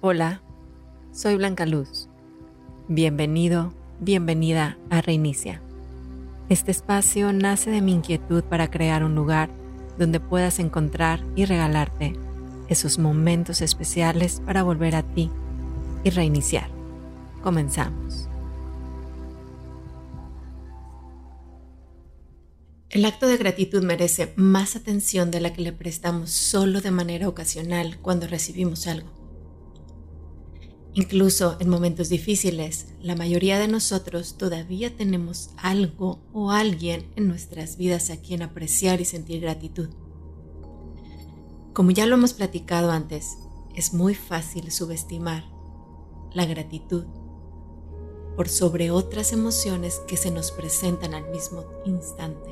[0.00, 0.42] Hola,
[1.10, 2.08] soy Blanca Luz.
[2.86, 5.60] Bienvenido, bienvenida a Reinicia.
[6.48, 9.50] Este espacio nace de mi inquietud para crear un lugar
[9.98, 12.14] donde puedas encontrar y regalarte
[12.68, 15.32] esos momentos especiales para volver a ti
[16.04, 16.70] y reiniciar.
[17.42, 18.28] Comenzamos.
[22.88, 27.26] El acto de gratitud merece más atención de la que le prestamos solo de manera
[27.26, 29.17] ocasional cuando recibimos algo.
[30.98, 37.76] Incluso en momentos difíciles, la mayoría de nosotros todavía tenemos algo o alguien en nuestras
[37.76, 39.90] vidas a quien apreciar y sentir gratitud.
[41.72, 43.38] Como ya lo hemos platicado antes,
[43.76, 45.44] es muy fácil subestimar
[46.32, 47.04] la gratitud
[48.34, 52.50] por sobre otras emociones que se nos presentan al mismo instante.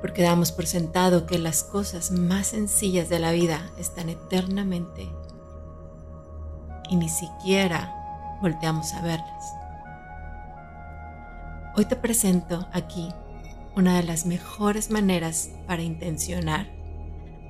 [0.00, 5.10] Porque damos por sentado que las cosas más sencillas de la vida están eternamente
[6.92, 9.54] y ni siquiera volteamos a verlas.
[11.74, 13.08] Hoy te presento aquí
[13.74, 16.70] una de las mejores maneras para intencionar,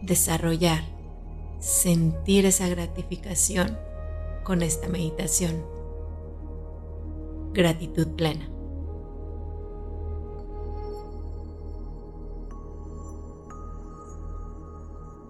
[0.02, 0.84] desarrollar,
[1.58, 3.76] sentir esa gratificación
[4.44, 5.66] con esta meditación.
[7.52, 8.48] Gratitud plena.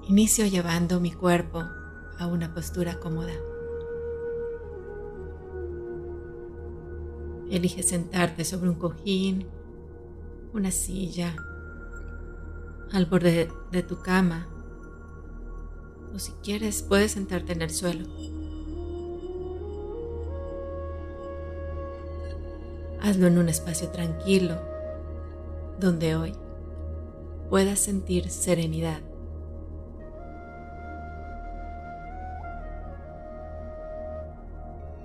[0.06, 1.64] Inicio llevando mi cuerpo
[2.18, 3.32] a una postura cómoda.
[7.52, 9.46] Elige sentarte sobre un cojín,
[10.54, 11.36] una silla,
[12.92, 14.48] al borde de tu cama
[16.14, 18.06] o si quieres puedes sentarte en el suelo.
[23.02, 24.56] Hazlo en un espacio tranquilo
[25.78, 26.32] donde hoy
[27.50, 29.00] puedas sentir serenidad.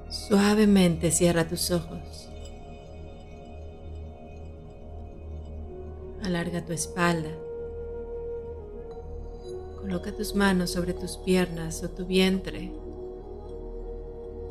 [0.10, 2.30] Suavemente cierra tus ojos.
[6.28, 7.30] Alarga tu espalda.
[9.80, 12.70] Coloca tus manos sobre tus piernas o tu vientre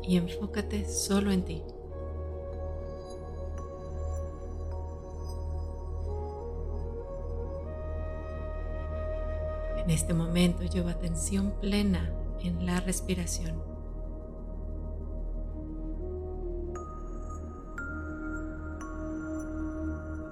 [0.01, 1.61] y enfócate solo en ti.
[9.77, 12.11] En este momento llevo atención plena
[12.41, 13.76] en la respiración.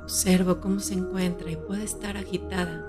[0.06, 2.86] Observo cómo se encuentra y puede estar agitada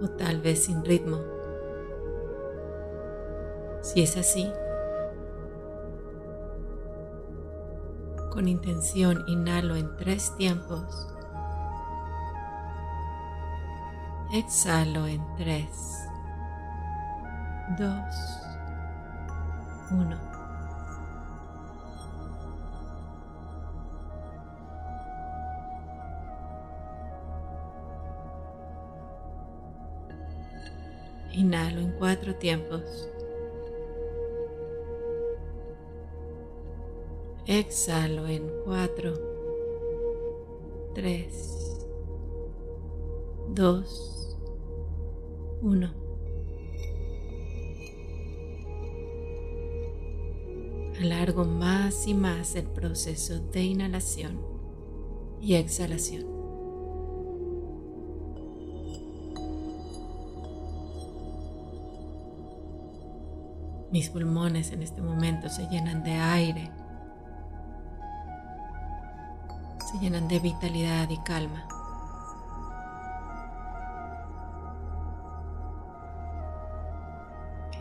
[0.00, 1.18] o tal vez sin ritmo.
[3.82, 4.48] Si es así,
[8.30, 11.08] con intención inhalo en tres tiempos.
[14.32, 16.06] Exhalo en tres,
[17.76, 18.14] dos,
[19.90, 20.35] uno.
[32.06, 33.08] Cuatro tiempos.
[37.46, 39.12] Exhalo en cuatro,
[40.94, 41.84] tres,
[43.48, 44.38] dos,
[45.62, 45.92] uno.
[51.00, 54.38] Alargo más y más el proceso de inhalación
[55.40, 56.35] y exhalación.
[63.96, 66.70] Mis pulmones en este momento se llenan de aire,
[69.90, 71.66] se llenan de vitalidad y calma.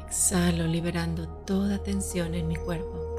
[0.07, 3.14] Exhalo liberando toda tensión en mi cuerpo.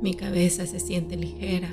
[0.00, 1.70] Mi cabeza se siente ligera.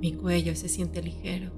[0.00, 1.50] Mi cuello se siente ligero.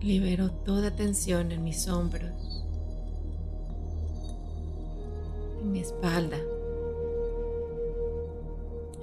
[0.00, 2.66] Libero toda tensión en mis hombros,
[5.60, 6.38] en mi espalda,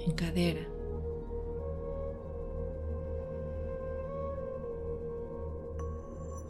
[0.04, 0.79] en cadera.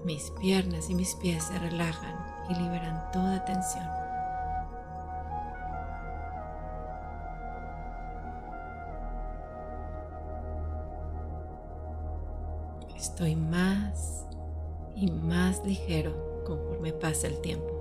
[0.05, 2.17] Mis piernas y mis pies se relajan
[2.49, 3.85] y liberan toda tensión.
[12.97, 14.27] Estoy más
[14.95, 17.81] y más ligero conforme pasa el tiempo.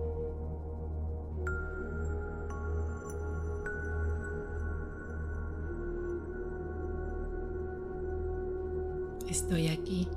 [9.29, 10.09] Estoy aquí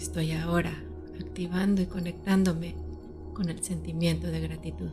[0.00, 0.72] Estoy ahora
[1.20, 2.74] activando y conectándome
[3.34, 4.88] con el sentimiento de gratitud.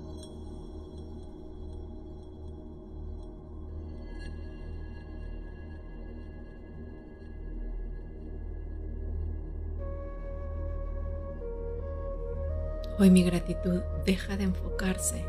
[13.00, 15.24] Hoy mi gratitud deja de enfocarse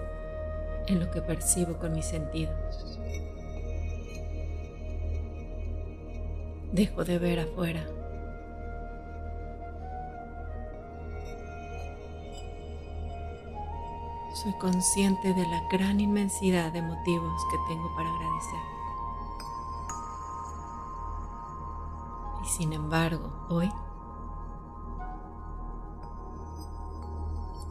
[0.89, 2.99] en lo que percibo con mis sentidos.
[6.73, 7.98] Dejo de ver afuera.
[14.49, 18.61] Soy consciente de la gran inmensidad de motivos que tengo para agradecer.
[22.43, 23.71] Y sin embargo, hoy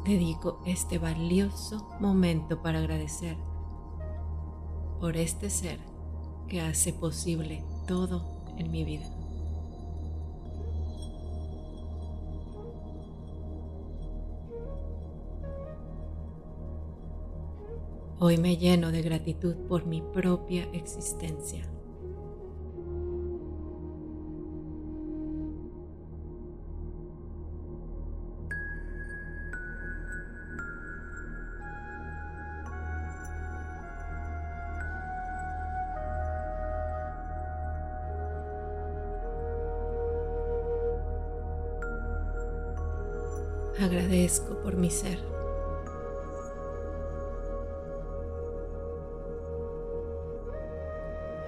[0.03, 3.39] dedico este valioso momento para agradecer
[5.00, 5.79] por este ser
[6.47, 8.24] que hace posible todo
[8.56, 9.17] en mi vida.
[18.19, 21.69] Hoy me lleno de gratitud por mi propia existencia.
[43.80, 45.37] Agradezco por mi ser.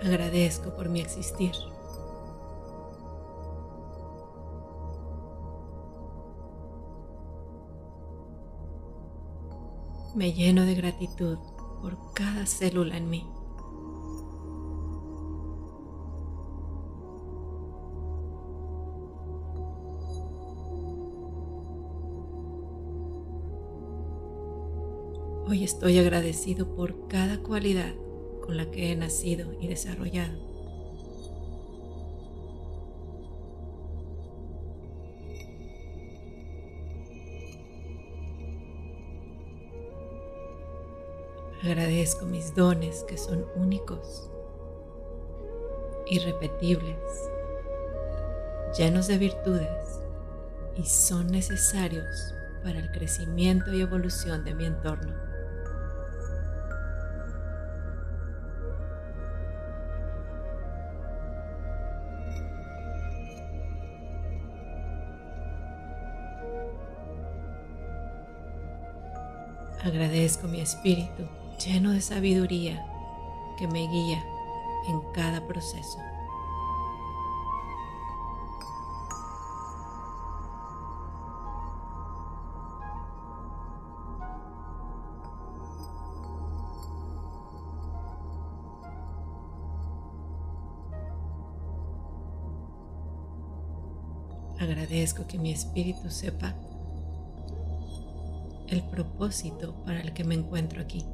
[0.04, 1.52] Agradezco por mi existir.
[10.16, 11.38] Me lleno de gratitud
[11.82, 13.30] por cada célula en mí.
[25.46, 27.94] Hoy estoy agradecido por cada cualidad
[28.50, 30.34] con la que he nacido y desarrollado.
[41.64, 44.32] Agradezco mis dones que son únicos,
[46.08, 46.98] irrepetibles,
[48.76, 50.02] llenos de virtudes
[50.76, 55.29] y son necesarios para el crecimiento y evolución de mi entorno.
[69.84, 71.26] Agradezco mi espíritu
[71.66, 72.86] lleno de sabiduría
[73.58, 74.22] que me guía
[74.90, 75.98] en cada proceso.
[94.60, 96.54] Agradezco que mi espíritu sepa
[98.70, 101.06] el propósito para el que me encuentro aquí.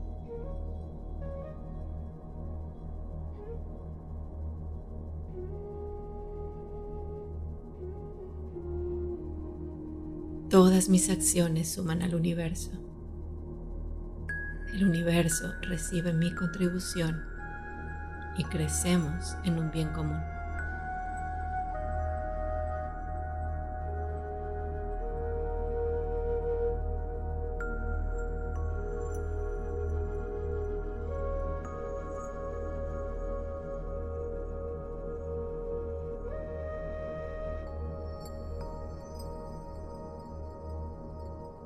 [10.50, 12.71] Todas mis acciones suman al universo.
[14.74, 17.24] El universo recibe mi contribución
[18.38, 20.35] y crecemos en un bien común.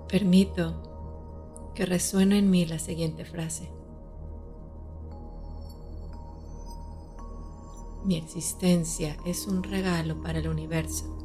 [0.10, 3.72] Permito que resuene en mí la siguiente frase.
[8.04, 11.16] Mi existencia es un regalo para el universo.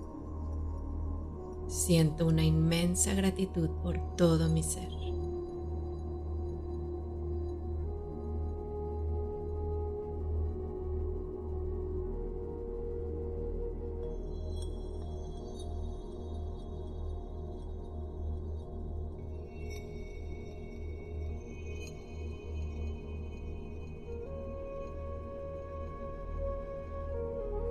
[1.67, 5.04] Siento una inmensa gratitud por todo mi ser.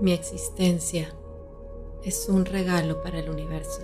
[0.03, 1.15] Mi existencia
[2.03, 3.79] es un regalo para el universo.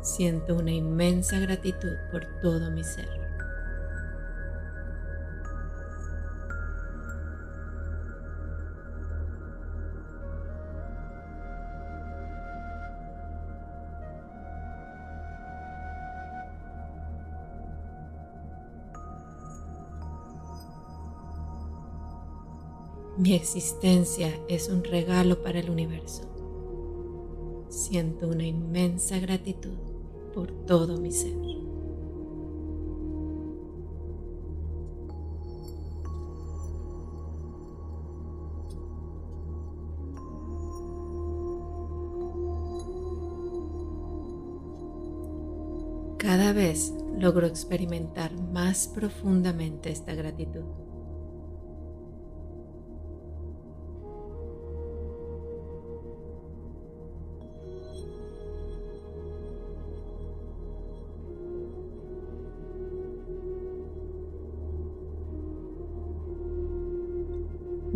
[0.00, 3.27] Siento una inmensa gratitud por todo mi ser.
[23.18, 26.22] Mi existencia es un regalo para el universo.
[27.68, 29.76] Siento una inmensa gratitud
[30.32, 31.34] por todo mi ser.
[46.18, 50.87] Cada vez logro experimentar más profundamente esta gratitud.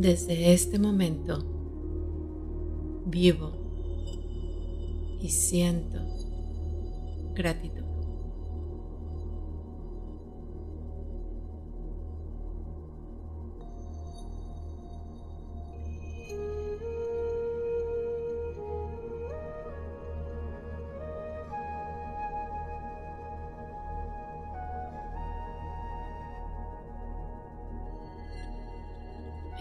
[0.03, 1.39] Desde este momento
[3.07, 3.53] vivo
[5.21, 6.01] y siento
[7.35, 7.72] gratitud.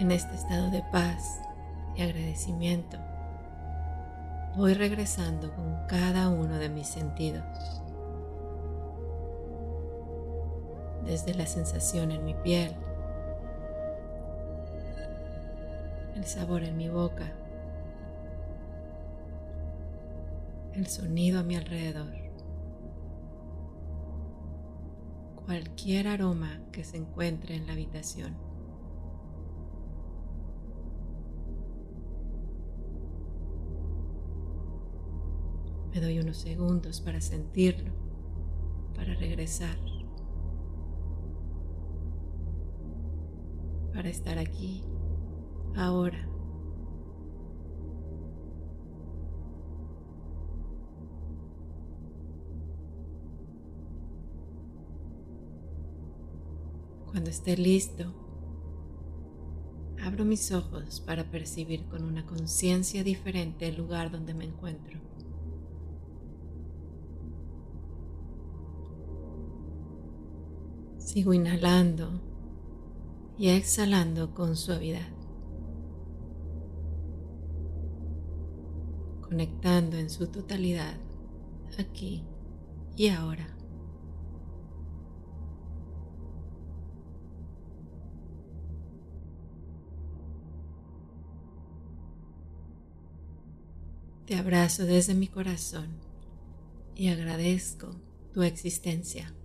[0.02, 1.44] En este estado de paz
[1.96, 2.98] y agradecimiento,
[4.56, 7.44] voy regresando con cada uno de mis sentidos.
[11.06, 12.76] Desde la sensación en mi piel,
[16.16, 17.32] el sabor en mi boca,
[20.74, 22.12] el sonido a mi alrededor,
[25.46, 28.51] cualquier aroma que se encuentre en la habitación.
[35.94, 37.92] Me doy unos segundos para sentirlo,
[38.96, 39.78] para regresar,
[43.94, 44.84] para estar aquí,
[45.76, 46.30] ahora.
[57.12, 58.14] Cuando esté listo,
[60.02, 65.11] abro mis ojos para percibir con una conciencia diferente el lugar donde me encuentro.
[71.12, 72.22] Sigo inhalando
[73.38, 75.10] y exhalando con suavidad,
[79.20, 80.96] conectando en su totalidad
[81.78, 82.24] aquí
[82.96, 83.46] y ahora.
[94.26, 95.90] Te abrazo desde mi corazón
[96.96, 98.00] y agradezco
[98.34, 99.36] tu existencia.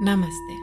[0.00, 0.58] Namaste.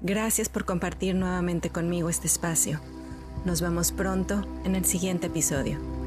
[0.00, 2.80] Gracias por compartir nuevamente conmigo este espacio.
[3.44, 5.99] Nos vemos pronto en el siguiente episodio.